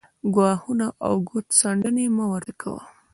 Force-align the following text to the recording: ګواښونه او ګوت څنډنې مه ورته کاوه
ګواښونه 0.33 0.87
او 1.05 1.13
ګوت 1.29 1.47
څنډنې 1.59 2.05
مه 2.15 2.25
ورته 2.31 2.53
کاوه 2.61 2.83